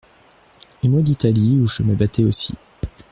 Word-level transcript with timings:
Et 0.81 0.89
moi 0.89 1.03
d’Italie 1.03 1.59
où 1.61 1.67
je 1.67 1.83
me 1.83 1.93
battais 1.93 2.23
aussi. 2.23 2.55